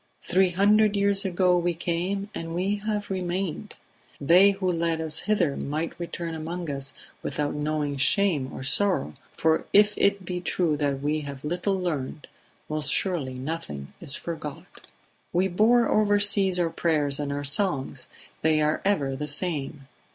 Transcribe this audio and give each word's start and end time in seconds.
"Three 0.23 0.49
hundred 0.49 0.95
years 0.95 1.25
ago 1.25 1.55
we 1.55 1.75
came, 1.75 2.31
and 2.33 2.55
we 2.55 2.77
have 2.77 3.11
remained... 3.11 3.75
They 4.19 4.49
who 4.53 4.71
led 4.71 4.99
us 4.99 5.19
hither 5.29 5.55
might 5.55 5.93
return 5.99 6.33
among 6.33 6.71
us 6.71 6.95
without 7.21 7.53
knowing 7.53 7.97
shame 7.97 8.51
or 8.51 8.63
sorrow, 8.63 9.13
for 9.37 9.67
if 9.73 9.93
it 9.97 10.25
be 10.25 10.41
true 10.41 10.75
that 10.77 11.01
we 11.03 11.19
have 11.19 11.45
little 11.45 11.79
learned, 11.79 12.25
most 12.67 12.91
surely 12.91 13.35
nothing 13.35 13.93
is 14.01 14.15
forgot. 14.15 14.87
"We 15.33 15.47
bore 15.47 15.87
oversea 15.87 16.59
our 16.59 16.71
prayers 16.71 17.19
and 17.19 17.31
our 17.31 17.43
songs; 17.43 18.07
they 18.41 18.59
are 18.59 18.81
ever 18.83 19.15
the 19.15 19.27
same. 19.27 19.87